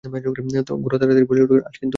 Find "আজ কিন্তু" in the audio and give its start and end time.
1.59-1.85